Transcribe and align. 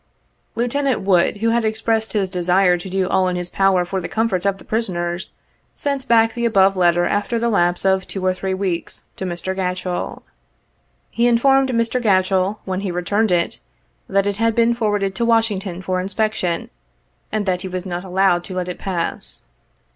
Lieutenant 0.55 1.01
Wood, 1.01 1.37
who 1.41 1.49
had 1.51 1.63
expressed 1.63 2.13
his 2.13 2.27
desire 2.31 2.75
to 2.75 2.89
do 2.89 3.07
all 3.07 3.27
in 3.27 3.35
his 3.35 3.51
power 3.51 3.85
for 3.85 4.01
the 4.01 4.09
comfort 4.09 4.47
of 4.47 4.57
the 4.57 4.65
prisoners, 4.65 5.33
sent 5.75 6.07
back 6.07 6.33
the 6.33 6.43
above 6.43 6.75
letter 6.75 7.05
after 7.05 7.37
the 7.37 7.49
lapse 7.51 7.85
of 7.85 8.07
two 8.07 8.25
or 8.25 8.33
three 8.33 8.55
weeks, 8.55 9.05
to 9.17 9.25
Mr. 9.27 9.55
Gatchell. 9.55 10.23
He 11.11 11.27
informed 11.27 11.69
Mr. 11.69 12.01
Gatchell, 12.01 12.57
when 12.65 12.79
he 12.79 12.89
returned 12.89 13.31
it, 13.31 13.59
that 14.09 14.25
it 14.25 14.37
had 14.37 14.55
been 14.55 14.73
forwarded 14.73 15.13
to 15.13 15.23
Washington 15.23 15.83
for 15.83 16.01
inspection, 16.01 16.71
and 17.31 17.45
that 17.45 17.61
he 17.61 17.67
was 17.67 17.85
not 17.85 18.03
allowed 18.03 18.43
to 18.45 18.55
let 18.55 18.67
it 18.67 18.79
pass. 18.79 19.43